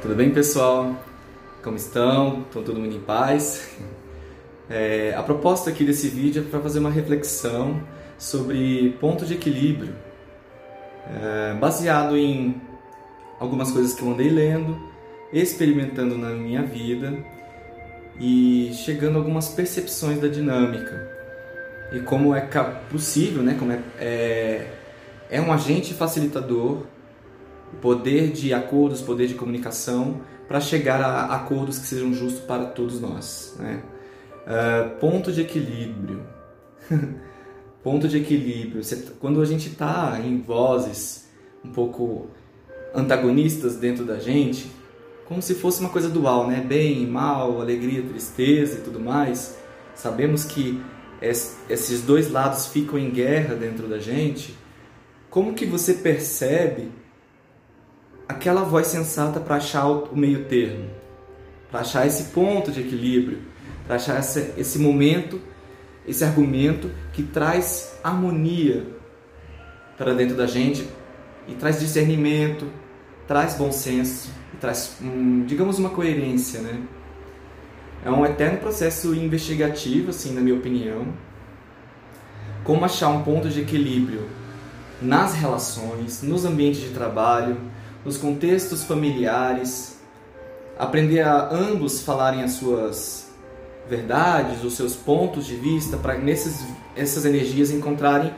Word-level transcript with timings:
Tudo 0.00 0.14
bem, 0.14 0.30
pessoal? 0.30 0.94
Como 1.60 1.76
estão? 1.76 2.42
Estão 2.42 2.62
todo 2.62 2.78
mundo 2.78 2.94
em 2.94 3.00
paz? 3.00 3.68
É, 4.70 5.12
a 5.16 5.24
proposta 5.24 5.70
aqui 5.70 5.82
desse 5.82 6.06
vídeo 6.06 6.44
é 6.46 6.48
para 6.48 6.60
fazer 6.60 6.78
uma 6.78 6.90
reflexão 6.90 7.82
sobre 8.16 8.96
ponto 9.00 9.26
de 9.26 9.34
equilíbrio, 9.34 9.92
é, 11.10 11.54
baseado 11.54 12.16
em 12.16 12.60
algumas 13.40 13.72
coisas 13.72 13.92
que 13.92 14.02
eu 14.02 14.12
andei 14.12 14.30
lendo, 14.30 14.78
experimentando 15.32 16.16
na 16.16 16.30
minha 16.30 16.62
vida 16.62 17.18
e 18.20 18.70
chegando 18.74 19.16
a 19.16 19.18
algumas 19.18 19.48
percepções 19.48 20.20
da 20.20 20.28
dinâmica 20.28 21.10
e 21.92 21.98
como 22.00 22.32
é 22.36 22.40
possível, 22.88 23.42
né? 23.42 23.56
Como 23.58 23.72
é, 23.72 23.80
é, 23.98 24.66
é 25.28 25.40
um 25.40 25.52
agente 25.52 25.92
facilitador 25.92 26.86
poder 27.80 28.30
de 28.32 28.52
acordos, 28.52 29.00
poder 29.00 29.26
de 29.26 29.34
comunicação, 29.34 30.20
para 30.48 30.60
chegar 30.60 31.00
a 31.02 31.34
acordos 31.34 31.78
que 31.78 31.86
sejam 31.86 32.12
justos 32.14 32.40
para 32.40 32.64
todos 32.64 33.00
nós. 33.00 33.54
Né? 33.58 33.82
Uh, 34.46 34.98
ponto 34.98 35.30
de 35.30 35.42
equilíbrio. 35.42 36.22
ponto 37.82 38.08
de 38.08 38.16
equilíbrio. 38.16 38.82
Quando 39.20 39.42
a 39.42 39.44
gente 39.44 39.68
está 39.68 40.18
em 40.24 40.40
vozes 40.40 41.28
um 41.64 41.70
pouco 41.70 42.28
antagonistas 42.94 43.76
dentro 43.76 44.04
da 44.04 44.18
gente, 44.18 44.70
como 45.26 45.42
se 45.42 45.54
fosse 45.54 45.80
uma 45.80 45.90
coisa 45.90 46.08
dual, 46.08 46.46
né? 46.46 46.64
Bem, 46.66 47.06
mal, 47.06 47.60
alegria, 47.60 48.02
tristeza 48.02 48.78
e 48.78 48.80
tudo 48.80 48.98
mais. 48.98 49.58
Sabemos 49.94 50.44
que 50.44 50.80
esses 51.20 52.00
dois 52.00 52.30
lados 52.30 52.68
ficam 52.68 52.98
em 52.98 53.10
guerra 53.10 53.54
dentro 53.54 53.86
da 53.86 53.98
gente. 53.98 54.56
Como 55.28 55.52
que 55.52 55.66
você 55.66 55.92
percebe 55.94 56.90
aquela 58.28 58.62
voz 58.62 58.88
sensata 58.88 59.40
para 59.40 59.56
achar 59.56 59.86
o 59.86 60.14
meio 60.14 60.44
termo, 60.44 60.90
para 61.70 61.80
achar 61.80 62.06
esse 62.06 62.24
ponto 62.24 62.70
de 62.70 62.80
equilíbrio, 62.80 63.38
para 63.86 63.96
achar 63.96 64.20
esse, 64.20 64.78
momento, 64.78 65.40
esse 66.06 66.22
argumento 66.22 66.90
que 67.12 67.22
traz 67.22 67.98
harmonia 68.04 68.86
para 69.96 70.12
dentro 70.12 70.36
da 70.36 70.46
gente 70.46 70.86
e 71.48 71.54
traz 71.54 71.80
discernimento, 71.80 72.66
traz 73.26 73.54
bom 73.54 73.72
senso, 73.72 74.30
traz, 74.60 74.98
digamos, 75.46 75.78
uma 75.78 75.88
coerência, 75.88 76.60
né? 76.60 76.82
É 78.04 78.10
um 78.10 78.24
eterno 78.24 78.58
processo 78.58 79.14
investigativo, 79.14 80.10
assim, 80.10 80.32
na 80.32 80.40
minha 80.40 80.54
opinião. 80.54 81.06
Como 82.62 82.84
achar 82.84 83.08
um 83.08 83.22
ponto 83.22 83.48
de 83.48 83.62
equilíbrio 83.62 84.28
nas 85.00 85.34
relações, 85.34 86.22
nos 86.22 86.44
ambientes 86.44 86.80
de 86.80 86.90
trabalho, 86.90 87.56
nos 88.04 88.16
contextos 88.16 88.84
familiares, 88.84 89.98
aprender 90.78 91.20
a 91.20 91.52
ambos 91.52 92.02
falarem 92.02 92.42
as 92.42 92.52
suas 92.52 93.28
verdades, 93.88 94.62
os 94.62 94.74
seus 94.74 94.94
pontos 94.94 95.46
de 95.46 95.56
vista, 95.56 95.96
para 95.96 96.16
nesses 96.18 96.64
essas 96.94 97.24
energias 97.24 97.70
encontrarem 97.70 98.32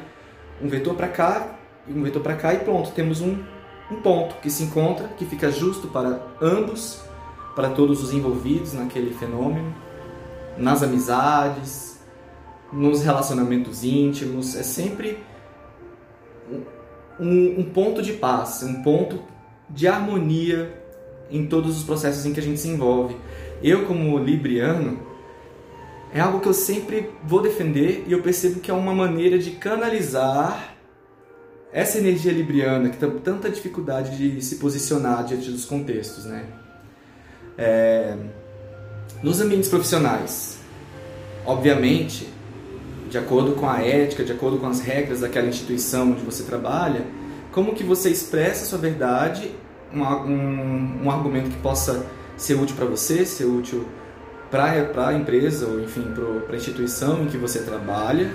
um 0.62 0.69
vetor 0.69 0.94
para 0.94 1.08
cá 1.08 1.58
e 1.86 1.92
um 1.92 2.03
vetor 2.03 2.22
para 2.22 2.36
cá 2.36 2.55
e 2.55 2.58
pronto, 2.58 2.91
temos 2.92 3.20
um, 3.20 3.42
um 3.91 4.00
ponto 4.00 4.36
que 4.36 4.50
se 4.50 4.62
encontra, 4.62 5.08
que 5.08 5.25
fica 5.25 5.50
justo 5.50 5.88
para 5.88 6.22
ambos, 6.41 7.03
para 7.56 7.70
todos 7.70 8.03
os 8.03 8.12
envolvidos 8.12 8.72
naquele 8.75 9.12
fenômeno, 9.12 9.75
nas 10.56 10.83
amizades, 10.83 11.98
nos 12.72 13.03
relacionamentos 13.03 13.83
íntimos, 13.83 14.55
é 14.55 14.62
sempre 14.62 15.19
um, 17.19 17.61
um 17.61 17.64
ponto 17.64 18.00
de 18.00 18.12
paz, 18.12 18.62
um 18.62 18.83
ponto 18.83 19.20
de 19.70 19.86
harmonia 19.88 20.74
em 21.30 21.46
todos 21.46 21.78
os 21.78 21.84
processos 21.84 22.26
em 22.26 22.32
que 22.32 22.40
a 22.40 22.42
gente 22.42 22.60
se 22.60 22.68
envolve. 22.68 23.16
Eu, 23.62 23.84
como 23.86 24.18
libriano, 24.18 24.98
é 26.12 26.20
algo 26.20 26.40
que 26.40 26.48
eu 26.48 26.54
sempre 26.54 27.10
vou 27.24 27.40
defender 27.40 28.04
e 28.06 28.12
eu 28.12 28.20
percebo 28.20 28.60
que 28.60 28.70
é 28.70 28.75
uma 28.75 28.94
maneira 28.94 29.38
de 29.38 29.53
canalizar 29.53 30.76
essa 31.72 31.98
energia 31.98 32.32
libriana 32.32 32.88
que 32.88 32.97
tem 32.97 33.10
tanta 33.19 33.48
dificuldade 33.48 34.16
de 34.16 34.42
se 34.42 34.56
posicionar 34.56 35.25
diante 35.25 35.50
dos 35.50 35.64
contextos, 35.64 36.25
né? 36.25 36.47
É... 37.56 38.16
Nos 39.22 39.41
ambientes 39.41 39.69
profissionais, 39.69 40.59
obviamente, 41.47 42.28
de 43.09 43.19
acordo 43.19 43.53
com 43.53 43.69
a 43.69 43.80
ética, 43.82 44.25
de 44.25 44.32
acordo 44.32 44.59
com 44.59 44.66
as 44.66 44.80
regras 44.80 45.20
daquela 45.20 45.47
instituição 45.47 46.12
onde 46.12 46.22
você 46.22 46.42
trabalha, 46.42 47.04
como 47.53 47.75
que 47.75 47.84
você 47.84 48.10
expressa 48.10 48.64
a 48.64 48.66
sua 48.66 48.78
verdade, 48.78 49.50
um, 49.95 50.03
um, 50.03 51.01
um 51.05 51.11
argumento 51.11 51.51
que 51.51 51.56
possa 51.59 52.06
ser 52.37 52.55
útil 52.55 52.77
para 52.77 52.87
você, 52.87 53.25
ser 53.25 53.45
útil 53.45 53.87
para 54.51 55.09
a 55.09 55.15
empresa 55.15 55.67
ou 55.67 55.81
enfim 55.81 56.12
para 56.47 56.55
a 56.55 56.56
instituição 56.56 57.23
em 57.23 57.27
que 57.27 57.37
você 57.37 57.61
trabalha 57.61 58.33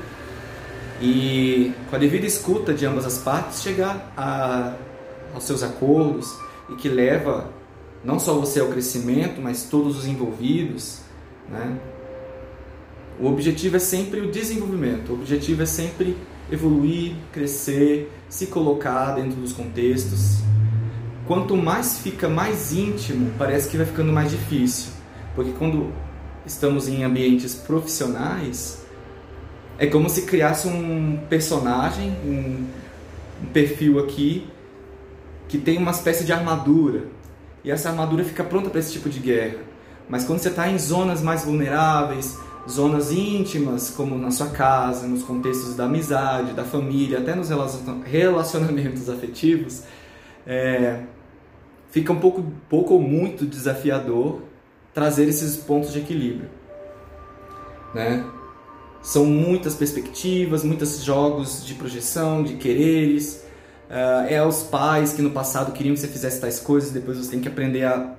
e 1.01 1.73
com 1.89 1.95
a 1.95 1.99
devida 1.99 2.25
escuta 2.25 2.73
de 2.73 2.85
ambas 2.85 3.05
as 3.05 3.17
partes 3.17 3.61
chegar 3.61 4.13
a, 4.15 4.75
aos 5.33 5.43
seus 5.43 5.61
acordos 5.61 6.33
e 6.69 6.75
que 6.75 6.87
leva 6.87 7.49
não 8.01 8.17
só 8.17 8.33
você 8.35 8.61
ao 8.61 8.67
crescimento 8.67 9.41
mas 9.41 9.63
todos 9.63 9.97
os 9.97 10.05
envolvidos 10.05 11.01
né? 11.49 11.77
o 13.19 13.27
objetivo 13.27 13.75
é 13.75 13.79
sempre 13.79 14.21
o 14.21 14.31
desenvolvimento 14.31 15.09
o 15.09 15.15
objetivo 15.15 15.63
é 15.63 15.65
sempre 15.65 16.15
evoluir, 16.51 17.15
crescer, 17.31 18.11
se 18.29 18.47
colocar 18.47 19.15
dentro 19.15 19.39
dos 19.39 19.53
contextos. 19.53 20.39
Quanto 21.27 21.57
mais 21.57 21.99
fica 21.99 22.29
mais 22.29 22.71
íntimo, 22.71 23.31
parece 23.37 23.69
que 23.69 23.77
vai 23.77 23.85
ficando 23.85 24.13
mais 24.13 24.29
difícil, 24.29 24.91
porque 25.33 25.51
quando 25.53 25.91
estamos 26.45 26.87
em 26.87 27.03
ambientes 27.03 27.55
profissionais, 27.55 28.85
é 29.79 29.87
como 29.87 30.07
se 30.07 30.23
criasse 30.23 30.67
um 30.67 31.19
personagem, 31.27 32.11
um, 32.23 32.65
um 33.43 33.45
perfil 33.47 33.99
aqui 33.99 34.47
que 35.47 35.57
tem 35.57 35.77
uma 35.77 35.91
espécie 35.91 36.23
de 36.23 36.31
armadura 36.31 37.07
e 37.63 37.71
essa 37.71 37.89
armadura 37.89 38.23
fica 38.23 38.43
pronta 38.43 38.69
para 38.69 38.79
esse 38.79 38.93
tipo 38.93 39.09
de 39.09 39.19
guerra. 39.19 39.57
Mas 40.07 40.23
quando 40.23 40.39
você 40.39 40.49
está 40.49 40.69
em 40.69 40.77
zonas 40.77 41.21
mais 41.21 41.43
vulneráveis, 41.43 42.37
zonas 42.69 43.11
íntimas, 43.11 43.89
como 43.89 44.15
na 44.17 44.29
sua 44.29 44.49
casa, 44.49 45.07
nos 45.07 45.23
contextos 45.23 45.75
da 45.75 45.85
amizade, 45.85 46.53
da 46.53 46.63
família, 46.63 47.19
até 47.19 47.33
nos 47.33 47.49
relacionamentos 48.05 49.09
afetivos, 49.09 49.81
é, 50.45 51.01
fica 51.95 52.11
um 52.11 52.19
pouco, 52.19 52.43
pouco 52.67 52.95
ou 52.95 52.99
muito 52.99 53.45
desafiador 53.45 54.41
trazer 54.93 55.29
esses 55.29 55.55
pontos 55.55 55.93
de 55.93 55.99
equilíbrio. 55.99 56.49
Né? 57.93 58.21
São 59.01 59.25
muitas 59.25 59.75
perspectivas, 59.75 60.61
muitos 60.61 61.01
jogos 61.01 61.65
de 61.65 61.73
projeção, 61.73 62.43
de 62.43 62.55
quereres. 62.55 63.45
Uh, 63.89 64.27
é 64.27 64.45
os 64.45 64.61
pais 64.63 65.13
que 65.13 65.21
no 65.21 65.31
passado 65.31 65.71
queriam 65.71 65.93
que 65.93 66.01
você 66.01 66.09
fizesse 66.09 66.41
tais 66.41 66.59
coisas, 66.59 66.91
depois 66.91 67.17
você 67.17 67.31
tem 67.31 67.39
que 67.39 67.47
aprender 67.47 67.85
a, 67.85 68.13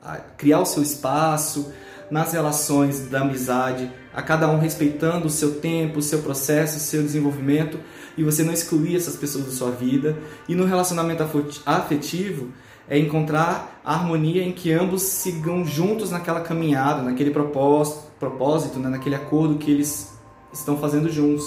a 0.00 0.16
criar 0.16 0.60
o 0.60 0.64
seu 0.64 0.82
espaço, 0.82 1.70
nas 2.12 2.34
relações 2.34 3.08
da 3.08 3.22
amizade, 3.22 3.90
a 4.12 4.20
cada 4.20 4.46
um 4.46 4.58
respeitando 4.58 5.26
o 5.26 5.30
seu 5.30 5.54
tempo, 5.54 5.98
o 5.98 6.02
seu 6.02 6.18
processo, 6.18 6.76
o 6.76 6.80
seu 6.80 7.02
desenvolvimento 7.02 7.80
e 8.18 8.22
você 8.22 8.44
não 8.44 8.52
excluir 8.52 8.96
essas 8.96 9.16
pessoas 9.16 9.46
da 9.46 9.50
sua 9.50 9.70
vida. 9.70 10.14
E 10.46 10.54
no 10.54 10.66
relacionamento 10.66 11.22
afetivo 11.64 12.50
é 12.86 12.98
encontrar 12.98 13.80
a 13.82 13.94
harmonia 13.94 14.42
em 14.42 14.52
que 14.52 14.70
ambos 14.70 15.00
sigam 15.00 15.64
juntos 15.64 16.10
naquela 16.10 16.42
caminhada, 16.42 17.00
naquele 17.00 17.30
propósito, 17.30 18.02
propósito 18.20 18.78
né? 18.78 18.90
naquele 18.90 19.14
acordo 19.14 19.56
que 19.56 19.70
eles 19.70 20.12
estão 20.52 20.76
fazendo 20.76 21.08
juntos. 21.10 21.46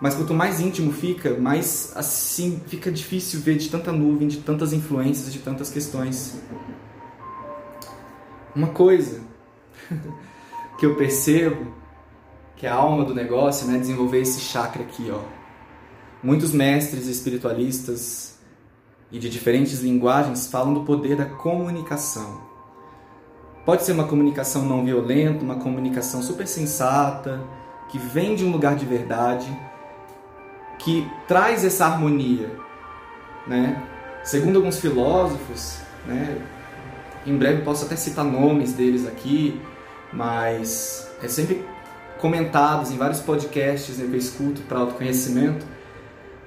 Mas 0.00 0.16
quanto 0.16 0.34
mais 0.34 0.60
íntimo 0.60 0.92
fica, 0.92 1.38
mais 1.38 1.92
assim 1.94 2.60
fica 2.66 2.90
difícil 2.90 3.38
ver 3.40 3.56
de 3.56 3.68
tanta 3.68 3.92
nuvem, 3.92 4.26
de 4.26 4.38
tantas 4.38 4.72
influências, 4.72 5.32
de 5.32 5.38
tantas 5.38 5.70
questões. 5.70 6.40
Uma 8.56 8.68
coisa 8.68 9.37
que 10.78 10.86
eu 10.86 10.94
percebo 10.96 11.72
que 12.56 12.66
a 12.66 12.74
alma 12.74 13.04
do 13.04 13.14
negócio 13.14 13.66
né, 13.66 13.78
desenvolver 13.78 14.20
esse 14.20 14.40
chakra 14.40 14.82
aqui, 14.82 15.10
ó. 15.10 15.20
Muitos 16.22 16.52
mestres 16.52 17.06
espiritualistas 17.06 18.36
e 19.10 19.18
de 19.18 19.30
diferentes 19.30 19.80
linguagens 19.80 20.48
falam 20.48 20.74
do 20.74 20.80
poder 20.82 21.16
da 21.16 21.24
comunicação. 21.24 22.40
Pode 23.64 23.84
ser 23.84 23.92
uma 23.92 24.04
comunicação 24.04 24.64
não 24.64 24.84
violenta, 24.84 25.44
uma 25.44 25.56
comunicação 25.56 26.22
super 26.22 26.46
sensata, 26.46 27.40
que 27.88 27.98
vem 27.98 28.34
de 28.34 28.44
um 28.44 28.50
lugar 28.50 28.74
de 28.74 28.84
verdade, 28.84 29.46
que 30.78 31.08
traz 31.26 31.64
essa 31.64 31.86
harmonia, 31.86 32.50
né? 33.46 33.82
Segundo 34.24 34.56
alguns 34.56 34.78
filósofos, 34.78 35.80
né? 36.06 36.38
Em 37.26 37.36
breve 37.36 37.62
posso 37.62 37.84
até 37.84 37.94
citar 37.94 38.24
nomes 38.24 38.72
deles 38.72 39.06
aqui, 39.06 39.60
mas 40.12 41.08
é 41.22 41.28
sempre 41.28 41.64
comentados 42.18 42.90
em 42.90 42.96
vários 42.96 43.20
podcasts 43.20 43.98
né, 43.98 44.06
que 44.06 44.12
eu 44.12 44.18
escuto 44.18 44.62
para 44.62 44.80
autoconhecimento, 44.80 45.64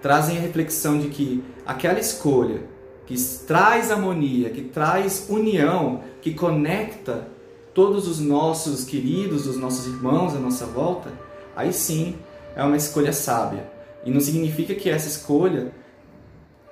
trazem 0.02 0.38
a 0.38 0.42
reflexão 0.42 1.00
de 1.00 1.08
que 1.08 1.44
aquela 1.66 2.00
escolha 2.00 2.64
que 3.06 3.16
traz 3.46 3.92
harmonia, 3.92 4.50
que 4.50 4.62
traz 4.62 5.28
união, 5.30 6.02
que 6.22 6.34
conecta 6.34 7.28
todos 7.74 8.08
os 8.08 8.20
nossos 8.20 8.86
queridos, 8.86 9.48
os 9.48 9.58
nossos 9.58 9.86
irmãos 9.86 10.36
à 10.36 10.40
nossa 10.40 10.66
volta, 10.66 11.12
aí 11.56 11.74
sim 11.74 12.16
é 12.56 12.64
uma 12.64 12.78
escolha 12.78 13.14
sábia. 13.14 13.70
E 14.06 14.12
não 14.12 14.20
significa 14.20 14.74
que 14.76 14.90
essa 14.90 15.08
escolha 15.08 15.72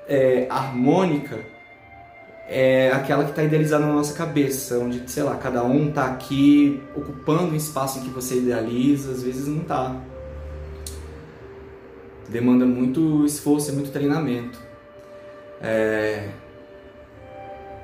é 0.07 0.47
harmônica 0.49 1.39
é 2.51 2.91
aquela 2.91 3.23
que 3.23 3.29
está 3.29 3.43
idealizada 3.43 3.85
na 3.85 3.93
nossa 3.93 4.15
cabeça, 4.15 4.79
onde, 4.79 5.03
sei 5.09 5.21
lá, 5.21 5.35
cada 5.35 5.63
um 5.63 5.89
está 5.89 6.05
aqui 6.05 6.81
ocupando 6.95 7.53
um 7.53 7.55
espaço 7.55 7.99
em 7.99 8.01
que 8.01 8.09
você 8.09 8.37
idealiza, 8.37 9.11
às 9.11 9.21
vezes 9.21 9.47
não 9.47 9.61
está. 9.61 9.95
Demanda 12.27 12.65
muito 12.65 13.23
esforço 13.23 13.71
e 13.71 13.75
muito 13.75 13.91
treinamento. 13.91 14.59
É... 15.61 16.29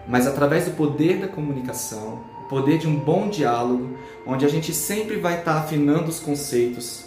Mas 0.08 0.26
através 0.26 0.66
do 0.66 0.72
poder 0.72 1.20
da 1.20 1.28
comunicação, 1.28 2.24
o 2.46 2.50
poder 2.50 2.80
de 2.80 2.88
um 2.88 2.98
bom 2.98 3.30
diálogo, 3.30 3.96
onde 4.26 4.46
a 4.46 4.50
gente 4.50 4.74
sempre 4.74 5.18
vai 5.18 5.40
estar 5.40 5.54
tá 5.54 5.60
afinando 5.60 6.10
os 6.10 6.20
conceitos 6.20 7.06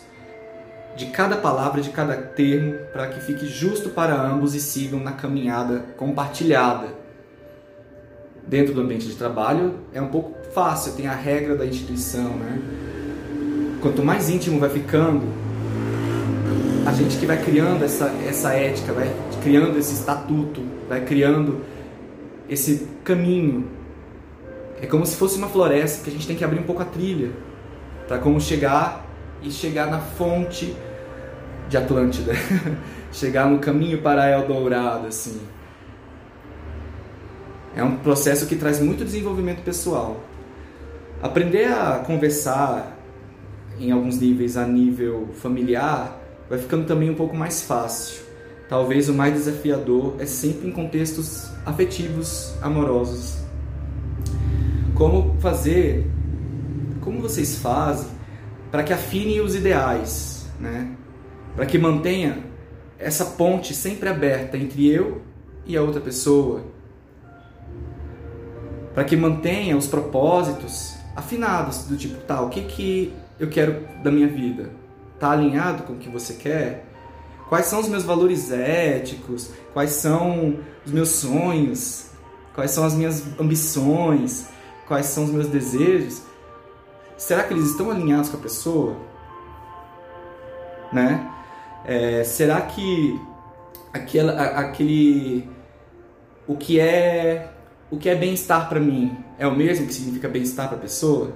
de 0.96 1.06
cada 1.06 1.36
palavra, 1.36 1.80
de 1.80 1.90
cada 1.90 2.16
termo, 2.16 2.74
para 2.92 3.08
que 3.08 3.20
fique 3.20 3.46
justo 3.46 3.90
para 3.90 4.14
ambos 4.14 4.54
e 4.54 4.60
sigam 4.60 5.00
na 5.00 5.12
caminhada 5.12 5.86
compartilhada. 5.96 6.97
Dentro 8.48 8.72
do 8.72 8.80
ambiente 8.80 9.06
de 9.06 9.14
trabalho 9.14 9.74
é 9.92 10.00
um 10.00 10.08
pouco 10.08 10.34
fácil, 10.54 10.94
tem 10.94 11.06
a 11.06 11.14
regra 11.14 11.54
da 11.54 11.66
instituição, 11.66 12.30
né? 12.30 12.58
Quanto 13.82 14.02
mais 14.02 14.30
íntimo 14.30 14.58
vai 14.58 14.70
ficando, 14.70 15.26
a 16.86 16.92
gente 16.92 17.18
que 17.18 17.26
vai 17.26 17.36
criando 17.36 17.84
essa, 17.84 18.06
essa 18.26 18.54
ética, 18.54 18.94
vai 18.94 19.14
criando 19.42 19.78
esse 19.78 19.92
estatuto, 19.92 20.62
vai 20.88 21.04
criando 21.04 21.60
esse 22.48 22.88
caminho. 23.04 23.68
É 24.80 24.86
como 24.86 25.04
se 25.04 25.14
fosse 25.14 25.36
uma 25.36 25.48
floresta 25.48 26.02
que 26.02 26.08
a 26.08 26.12
gente 26.12 26.26
tem 26.26 26.34
que 26.34 26.42
abrir 26.42 26.60
um 26.60 26.64
pouco 26.64 26.80
a 26.80 26.86
trilha 26.86 27.30
para 28.06 28.16
como 28.16 28.40
chegar 28.40 29.06
e 29.42 29.50
chegar 29.50 29.90
na 29.90 29.98
fonte 29.98 30.74
de 31.68 31.76
Atlântida, 31.76 32.32
chegar 33.12 33.46
no 33.46 33.58
caminho 33.58 34.00
para 34.00 34.30
Eldorado, 34.30 35.06
assim. 35.06 35.38
É 37.78 37.84
um 37.84 37.94
processo 37.94 38.44
que 38.46 38.56
traz 38.56 38.80
muito 38.80 39.04
desenvolvimento 39.04 39.62
pessoal. 39.62 40.20
Aprender 41.22 41.66
a 41.66 42.00
conversar 42.04 42.98
em 43.78 43.92
alguns 43.92 44.18
níveis 44.18 44.56
a 44.56 44.66
nível 44.66 45.28
familiar 45.34 46.20
vai 46.50 46.58
ficando 46.58 46.86
também 46.86 47.08
um 47.08 47.14
pouco 47.14 47.36
mais 47.36 47.62
fácil. 47.62 48.20
Talvez 48.68 49.08
o 49.08 49.14
mais 49.14 49.32
desafiador 49.32 50.16
é 50.18 50.26
sempre 50.26 50.66
em 50.66 50.72
contextos 50.72 51.52
afetivos, 51.64 52.52
amorosos. 52.60 53.38
Como 54.96 55.38
fazer, 55.38 56.04
como 57.00 57.20
vocês 57.20 57.58
fazem 57.60 58.10
para 58.72 58.82
que 58.82 58.92
afinem 58.92 59.40
os 59.40 59.54
ideais, 59.54 60.50
né? 60.58 60.96
Para 61.54 61.64
que 61.64 61.78
mantenha 61.78 62.42
essa 62.98 63.24
ponte 63.24 63.72
sempre 63.72 64.08
aberta 64.08 64.58
entre 64.58 64.84
eu 64.88 65.22
e 65.64 65.76
a 65.76 65.82
outra 65.82 66.00
pessoa. 66.00 66.76
Para 68.98 69.04
que 69.04 69.16
mantenha 69.16 69.76
os 69.76 69.86
propósitos 69.86 70.96
afinados, 71.14 71.84
do 71.84 71.96
tipo, 71.96 72.16
tá, 72.22 72.42
o 72.42 72.48
que 72.48 72.62
que 72.62 73.14
eu 73.38 73.48
quero 73.48 73.86
da 74.02 74.10
minha 74.10 74.26
vida? 74.26 74.72
Tá 75.20 75.30
alinhado 75.30 75.84
com 75.84 75.92
o 75.92 75.96
que 75.98 76.08
você 76.08 76.34
quer? 76.34 76.84
Quais 77.48 77.66
são 77.66 77.78
os 77.78 77.86
meus 77.86 78.02
valores 78.02 78.50
éticos? 78.50 79.52
Quais 79.72 79.90
são 79.90 80.58
os 80.84 80.90
meus 80.90 81.10
sonhos? 81.10 82.10
Quais 82.52 82.72
são 82.72 82.82
as 82.82 82.92
minhas 82.94 83.22
ambições? 83.38 84.48
Quais 84.88 85.06
são 85.06 85.26
os 85.26 85.30
meus 85.30 85.46
desejos? 85.46 86.20
Será 87.16 87.44
que 87.44 87.54
eles 87.54 87.66
estão 87.66 87.92
alinhados 87.92 88.30
com 88.30 88.36
a 88.36 88.40
pessoa? 88.40 88.96
Né? 90.92 91.24
É, 91.84 92.24
será 92.24 92.62
que 92.62 93.16
aquela, 93.92 94.32
aquele 94.58 95.48
o 96.48 96.56
que 96.56 96.80
é 96.80 97.52
o 97.90 97.96
que 97.96 98.08
é 98.08 98.14
bem-estar 98.14 98.68
para 98.68 98.80
mim 98.80 99.16
é 99.38 99.46
o 99.46 99.54
mesmo 99.54 99.86
que 99.86 99.94
significa 99.94 100.28
bem-estar 100.28 100.68
para 100.68 100.76
a 100.76 100.80
pessoa? 100.80 101.32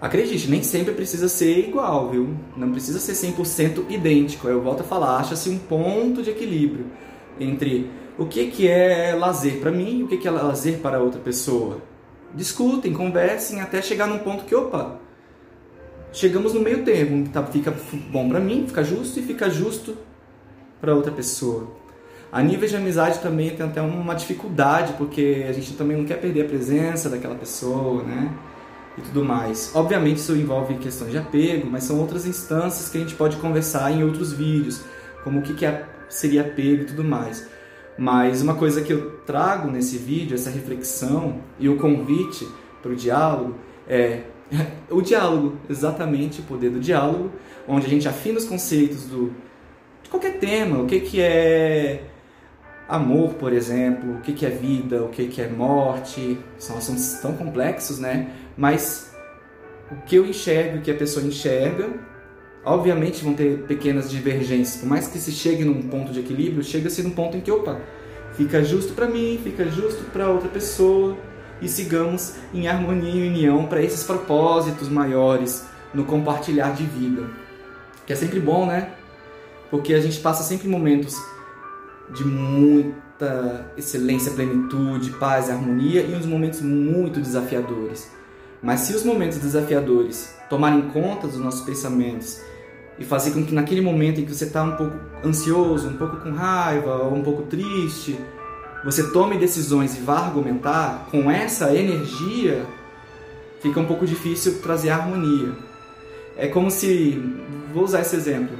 Acredite, 0.00 0.50
nem 0.50 0.64
sempre 0.64 0.92
precisa 0.92 1.28
ser 1.28 1.60
igual, 1.60 2.10
viu? 2.10 2.34
Não 2.56 2.72
precisa 2.72 2.98
ser 2.98 3.12
100% 3.12 3.88
idêntico. 3.88 4.48
Eu 4.48 4.60
volto 4.60 4.80
a 4.80 4.84
falar, 4.84 5.18
acha-se 5.18 5.48
um 5.48 5.56
ponto 5.58 6.24
de 6.24 6.30
equilíbrio 6.30 6.86
entre 7.38 7.88
o 8.18 8.26
que, 8.26 8.48
que 8.48 8.66
é 8.66 9.14
lazer 9.14 9.60
para 9.60 9.70
mim 9.70 10.00
e 10.00 10.02
o 10.02 10.08
que, 10.08 10.16
que 10.16 10.26
é 10.26 10.30
lazer 10.30 10.78
para 10.78 11.00
outra 11.00 11.20
pessoa. 11.20 11.80
Discutem, 12.34 12.92
conversem 12.92 13.60
até 13.60 13.80
chegar 13.80 14.08
num 14.08 14.18
ponto 14.18 14.44
que, 14.44 14.54
opa, 14.56 14.98
chegamos 16.12 16.52
no 16.52 16.60
meio 16.60 16.84
termo, 16.84 17.28
tá, 17.28 17.44
fica 17.44 17.72
bom 18.10 18.28
para 18.28 18.40
mim, 18.40 18.64
fica 18.66 18.82
justo 18.82 19.20
e 19.20 19.22
fica 19.22 19.48
justo 19.48 19.96
para 20.80 20.96
outra 20.96 21.12
pessoa. 21.12 21.81
A 22.32 22.42
nível 22.42 22.66
de 22.66 22.74
amizade 22.74 23.18
também 23.18 23.50
tem 23.50 23.66
até 23.66 23.82
uma 23.82 24.14
dificuldade, 24.14 24.94
porque 24.94 25.44
a 25.46 25.52
gente 25.52 25.74
também 25.74 25.98
não 25.98 26.04
quer 26.04 26.18
perder 26.18 26.46
a 26.46 26.48
presença 26.48 27.10
daquela 27.10 27.34
pessoa, 27.34 28.02
né? 28.02 28.32
e 28.96 29.00
tudo 29.00 29.24
mais. 29.24 29.70
Obviamente 29.74 30.18
isso 30.18 30.34
envolve 30.34 30.74
questões 30.74 31.10
de 31.10 31.18
apego, 31.18 31.68
mas 31.70 31.84
são 31.84 31.98
outras 31.98 32.26
instâncias 32.26 32.88
que 32.88 32.98
a 32.98 33.00
gente 33.00 33.14
pode 33.14 33.36
conversar 33.36 33.90
em 33.92 34.04
outros 34.04 34.32
vídeos, 34.32 34.82
como 35.24 35.40
o 35.40 35.42
que 35.42 35.64
é, 35.64 35.86
seria 36.08 36.42
apego 36.42 36.82
e 36.82 36.86
tudo 36.86 37.04
mais. 37.04 37.48
Mas 37.96 38.42
uma 38.42 38.54
coisa 38.54 38.82
que 38.82 38.92
eu 38.92 39.18
trago 39.26 39.70
nesse 39.70 39.98
vídeo, 39.98 40.34
essa 40.34 40.50
reflexão 40.50 41.40
e 41.58 41.68
o 41.68 41.76
convite 41.76 42.46
para 42.82 42.92
o 42.92 42.96
diálogo 42.96 43.54
é 43.88 44.22
o 44.90 45.00
diálogo, 45.00 45.56
exatamente 45.68 46.40
o 46.40 46.44
poder 46.44 46.70
do 46.70 46.80
diálogo, 46.80 47.30
onde 47.66 47.86
a 47.86 47.88
gente 47.88 48.08
afina 48.08 48.38
os 48.38 48.44
conceitos 48.44 49.04
do, 49.04 49.32
de 50.02 50.10
qualquer 50.10 50.38
tema, 50.38 50.78
o 50.78 50.86
que, 50.86 51.00
que 51.00 51.20
é 51.20 52.04
amor, 52.92 53.32
por 53.34 53.54
exemplo, 53.54 54.16
o 54.16 54.20
que, 54.20 54.44
é 54.44 54.50
vida, 54.50 55.02
o 55.02 55.08
que, 55.08 55.40
é 55.40 55.48
morte, 55.48 56.38
são 56.58 56.76
assuntos 56.76 57.14
tão 57.22 57.34
complexos, 57.34 57.98
né? 57.98 58.28
Mas 58.54 59.14
o 59.90 59.96
que 60.04 60.16
eu 60.16 60.26
enxergo 60.26 60.78
o 60.78 60.82
que 60.82 60.90
a 60.90 60.94
pessoa 60.94 61.24
enxerga, 61.24 61.88
obviamente 62.62 63.24
vão 63.24 63.32
ter 63.32 63.62
pequenas 63.62 64.10
divergências, 64.10 64.76
por 64.76 64.88
mais 64.90 65.08
que 65.08 65.18
se 65.18 65.32
chegue 65.32 65.64
num 65.64 65.88
ponto 65.88 66.12
de 66.12 66.20
equilíbrio, 66.20 66.62
chega-se 66.62 67.02
num 67.02 67.12
ponto 67.12 67.34
em 67.34 67.40
que, 67.40 67.50
opa, 67.50 67.80
fica 68.34 68.62
justo 68.62 68.92
para 68.92 69.06
mim, 69.06 69.40
fica 69.42 69.64
justo 69.70 70.04
para 70.12 70.28
outra 70.28 70.50
pessoa 70.50 71.16
e 71.62 71.68
sigamos 71.68 72.34
em 72.52 72.68
harmonia 72.68 73.24
e 73.24 73.28
união 73.28 73.64
para 73.64 73.82
esses 73.82 74.04
propósitos 74.04 74.90
maiores 74.90 75.64
no 75.94 76.04
compartilhar 76.04 76.74
de 76.74 76.84
vida. 76.84 77.24
Que 78.06 78.12
é 78.12 78.16
sempre 78.16 78.38
bom, 78.38 78.66
né? 78.66 78.90
Porque 79.70 79.94
a 79.94 80.00
gente 80.00 80.20
passa 80.20 80.42
sempre 80.42 80.68
momentos 80.68 81.16
de 82.14 82.24
muita 82.24 83.72
excelência, 83.76 84.32
plenitude, 84.32 85.10
paz 85.12 85.48
harmonia 85.50 86.02
e 86.02 86.14
uns 86.14 86.26
momentos 86.26 86.60
muito 86.60 87.20
desafiadores. 87.20 88.10
Mas 88.62 88.80
se 88.80 88.94
os 88.94 89.04
momentos 89.04 89.38
desafiadores 89.38 90.34
tomarem 90.48 90.82
conta 90.90 91.26
dos 91.26 91.38
nossos 91.38 91.62
pensamentos 91.62 92.40
e 92.98 93.04
fazer 93.04 93.32
com 93.32 93.44
que 93.44 93.54
naquele 93.54 93.80
momento 93.80 94.20
em 94.20 94.24
que 94.24 94.34
você 94.34 94.44
está 94.44 94.62
um 94.62 94.76
pouco 94.76 94.96
ansioso, 95.24 95.88
um 95.88 95.96
pouco 95.96 96.18
com 96.18 96.30
raiva 96.30 96.94
ou 96.96 97.14
um 97.14 97.22
pouco 97.22 97.42
triste, 97.42 98.18
você 98.84 99.10
tome 99.10 99.38
decisões 99.38 99.96
e 99.96 100.00
vá 100.00 100.18
argumentar 100.18 101.06
com 101.10 101.30
essa 101.30 101.74
energia, 101.74 102.66
fica 103.60 103.80
um 103.80 103.86
pouco 103.86 104.06
difícil 104.06 104.60
trazer 104.60 104.90
harmonia. 104.90 105.52
É 106.36 106.48
como 106.48 106.70
se, 106.70 107.22
vou 107.72 107.84
usar 107.84 108.00
esse 108.00 108.16
exemplo, 108.16 108.56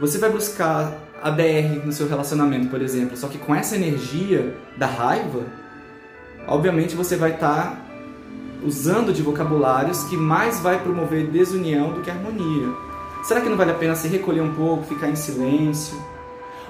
você 0.00 0.18
vai 0.18 0.30
buscar 0.30 1.07
a 1.22 1.30
DR 1.30 1.84
no 1.84 1.92
seu 1.92 2.08
relacionamento, 2.08 2.68
por 2.68 2.80
exemplo, 2.80 3.16
só 3.16 3.28
que 3.28 3.38
com 3.38 3.54
essa 3.54 3.76
energia 3.76 4.56
da 4.76 4.86
raiva, 4.86 5.44
obviamente 6.46 6.94
você 6.94 7.16
vai 7.16 7.32
estar 7.34 7.72
tá 7.72 7.88
usando 8.62 9.12
de 9.12 9.22
vocabulários 9.22 10.04
que 10.04 10.16
mais 10.16 10.60
vai 10.60 10.80
promover 10.82 11.26
desunião 11.26 11.92
do 11.92 12.00
que 12.00 12.10
harmonia. 12.10 12.68
Será 13.22 13.40
que 13.40 13.48
não 13.48 13.56
vale 13.56 13.72
a 13.72 13.74
pena 13.74 13.94
se 13.94 14.08
recolher 14.08 14.40
um 14.40 14.54
pouco, 14.54 14.84
ficar 14.84 15.08
em 15.08 15.16
silêncio? 15.16 16.00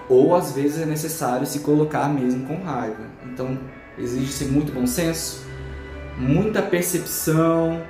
Ou 0.08 0.34
às 0.34 0.52
vezes 0.52 0.80
é 0.80 0.86
necessário 0.86 1.46
se 1.46 1.60
colocar 1.60 2.08
mesmo 2.08 2.46
com 2.46 2.62
raiva. 2.62 3.04
Então 3.26 3.58
exige-se 3.98 4.46
muito 4.46 4.72
bom 4.72 4.86
senso, 4.86 5.46
muita 6.16 6.62
percepção 6.62 7.82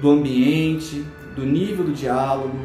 do 0.00 0.10
ambiente, 0.10 1.04
do 1.34 1.44
nível 1.44 1.84
do 1.84 1.92
diálogo, 1.92 2.58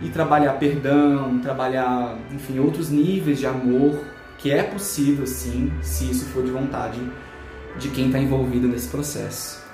e 0.00 0.08
trabalhar 0.08 0.54
perdão, 0.54 1.38
trabalhar, 1.40 2.16
enfim, 2.32 2.58
outros 2.58 2.90
níveis 2.90 3.38
de 3.38 3.46
amor, 3.46 4.04
que 4.38 4.50
é 4.50 4.62
possível 4.62 5.26
sim, 5.26 5.72
se 5.82 6.10
isso 6.10 6.26
for 6.26 6.44
de 6.44 6.50
vontade 6.50 7.00
de 7.78 7.88
quem 7.88 8.06
está 8.06 8.18
envolvido 8.18 8.68
nesse 8.68 8.88
processo. 8.88 9.66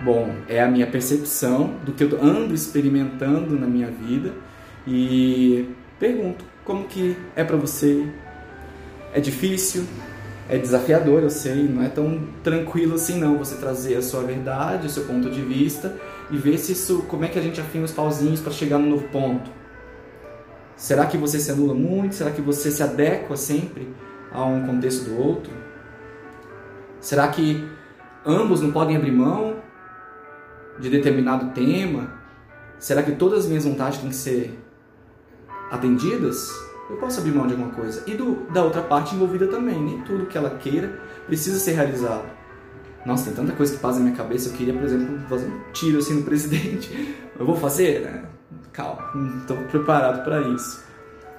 Bom, 0.00 0.32
é 0.48 0.62
a 0.62 0.68
minha 0.68 0.86
percepção 0.86 1.74
do 1.84 1.92
que 1.92 2.04
eu 2.04 2.22
ando 2.22 2.54
experimentando 2.54 3.58
na 3.58 3.66
minha 3.66 3.90
vida 3.90 4.32
e 4.86 5.68
pergunto 5.98 6.44
como 6.64 6.84
que 6.84 7.16
é 7.34 7.42
para 7.42 7.56
você. 7.56 8.06
É 9.12 9.18
difícil, 9.18 9.84
é 10.48 10.56
desafiador, 10.56 11.22
eu 11.22 11.30
sei, 11.30 11.64
não 11.64 11.82
é 11.82 11.88
tão 11.88 12.28
tranquilo 12.44 12.94
assim 12.94 13.18
não 13.18 13.38
você 13.38 13.56
trazer 13.56 13.96
a 13.96 14.02
sua 14.02 14.22
verdade, 14.22 14.86
o 14.86 14.90
seu 14.90 15.04
ponto 15.04 15.28
de 15.30 15.40
vista 15.40 15.96
e 16.30 16.36
ver 16.36 16.58
se 16.58 16.72
isso, 16.72 17.02
como 17.02 17.24
é 17.24 17.28
que 17.28 17.38
a 17.38 17.42
gente 17.42 17.60
afina 17.60 17.84
os 17.84 17.92
pauzinhos 17.92 18.40
para 18.40 18.52
chegar 18.52 18.78
no 18.78 18.88
novo 18.88 19.08
ponto. 19.08 19.50
Será 20.76 21.06
que 21.06 21.16
você 21.16 21.38
se 21.40 21.50
anula 21.50 21.74
muito? 21.74 22.14
Será 22.14 22.30
que 22.30 22.40
você 22.40 22.70
se 22.70 22.82
adequa 22.82 23.36
sempre 23.36 23.92
a 24.30 24.44
um 24.44 24.66
contexto 24.66 25.08
do 25.08 25.18
outro? 25.18 25.52
Será 27.00 27.28
que 27.28 27.68
ambos 28.24 28.60
não 28.60 28.70
podem 28.70 28.96
abrir 28.96 29.12
mão 29.12 29.56
de 30.78 30.90
determinado 30.90 31.52
tema? 31.52 32.12
Será 32.78 33.02
que 33.02 33.12
todas 33.12 33.40
as 33.40 33.46
minhas 33.46 33.64
vontades 33.64 33.98
têm 33.98 34.10
que 34.10 34.14
ser 34.14 34.58
atendidas? 35.70 36.48
Eu 36.88 36.96
posso 36.96 37.20
abrir 37.20 37.32
mão 37.32 37.46
de 37.46 37.54
alguma 37.54 37.72
coisa. 37.72 38.02
E 38.06 38.14
do, 38.14 38.46
da 38.52 38.62
outra 38.62 38.82
parte 38.82 39.14
envolvida 39.14 39.48
também. 39.48 39.82
Nem 39.82 40.00
tudo 40.02 40.26
que 40.26 40.38
ela 40.38 40.50
queira 40.50 41.00
precisa 41.26 41.58
ser 41.58 41.72
realizado. 41.72 42.37
Nossa, 43.08 43.24
tem 43.24 43.32
tanta 43.32 43.54
coisa 43.54 43.74
que 43.74 43.80
passa 43.80 43.98
na 43.98 44.04
minha 44.04 44.16
cabeça. 44.16 44.50
Eu 44.50 44.52
queria, 44.52 44.74
por 44.74 44.82
exemplo, 44.82 45.18
fazer 45.30 45.46
um 45.46 45.72
tiro 45.72 45.96
assim 45.96 46.12
no 46.12 46.24
presidente. 46.28 47.16
Eu 47.38 47.46
vou 47.46 47.56
fazer? 47.56 48.02
Né? 48.02 48.24
Calma, 48.70 49.10
não 49.14 49.38
estou 49.38 49.56
preparado 49.56 50.22
para 50.22 50.42
isso. 50.42 50.84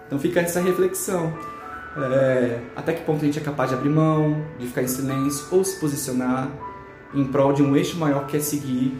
Então 0.07 0.17
fica 0.17 0.39
essa 0.39 0.59
reflexão. 0.61 1.31
É, 1.95 2.59
até 2.75 2.93
que 2.93 3.03
ponto 3.03 3.21
a 3.21 3.25
gente 3.25 3.38
é 3.38 3.41
capaz 3.43 3.69
de 3.69 3.75
abrir 3.75 3.89
mão, 3.89 4.43
de 4.57 4.65
ficar 4.65 4.81
em 4.81 4.88
silêncio 4.88 5.45
ou 5.51 5.63
se 5.63 5.79
posicionar 5.79 6.49
em 7.13 7.23
prol 7.25 7.53
de 7.53 7.61
um 7.61 7.75
eixo 7.75 7.99
maior 7.99 8.25
que 8.25 8.38
é 8.38 8.39
seguir 8.39 8.97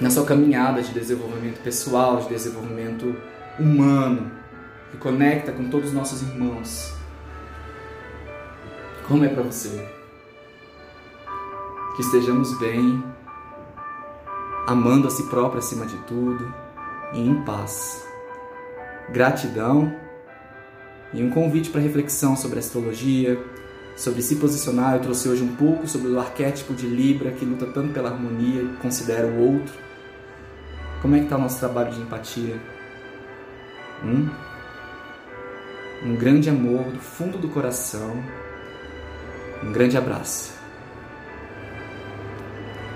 na 0.00 0.08
sua 0.08 0.24
caminhada 0.24 0.80
de 0.80 0.90
desenvolvimento 0.90 1.60
pessoal, 1.62 2.16
de 2.16 2.28
desenvolvimento 2.28 3.14
humano, 3.58 4.30
que 4.90 4.96
conecta 4.96 5.52
com 5.52 5.68
todos 5.68 5.88
os 5.88 5.94
nossos 5.94 6.22
irmãos. 6.22 6.94
Como 9.06 9.22
é 9.22 9.28
para 9.28 9.42
você? 9.42 10.05
Que 11.96 12.02
estejamos 12.02 12.52
bem, 12.58 13.02
amando 14.66 15.08
a 15.08 15.10
si 15.10 15.22
próprio 15.30 15.60
acima 15.60 15.86
de 15.86 15.96
tudo 16.00 16.54
e 17.14 17.26
em 17.26 17.42
paz. 17.42 18.06
Gratidão 19.08 19.94
e 21.14 21.22
um 21.22 21.30
convite 21.30 21.70
para 21.70 21.80
reflexão 21.80 22.36
sobre 22.36 22.58
astrologia, 22.58 23.42
sobre 23.96 24.20
se 24.20 24.36
posicionar. 24.36 24.96
Eu 24.96 25.00
trouxe 25.00 25.26
hoje 25.26 25.42
um 25.42 25.56
pouco 25.56 25.88
sobre 25.88 26.08
o 26.08 26.20
arquétipo 26.20 26.74
de 26.74 26.86
Libra 26.86 27.30
que 27.30 27.46
luta 27.46 27.64
tanto 27.64 27.94
pela 27.94 28.10
harmonia 28.10 28.60
e 28.60 28.76
considera 28.76 29.26
o 29.26 29.54
outro. 29.54 29.74
Como 31.00 31.14
é 31.16 31.20
que 31.20 31.24
está 31.24 31.36
o 31.36 31.40
nosso 31.40 31.58
trabalho 31.58 31.92
de 31.92 32.00
empatia? 32.02 32.60
Hum? 34.04 34.28
Um 36.04 36.14
grande 36.14 36.50
amor 36.50 36.84
do 36.92 37.00
fundo 37.00 37.38
do 37.38 37.48
coração. 37.48 38.22
Um 39.62 39.72
grande 39.72 39.96
abraço. 39.96 40.55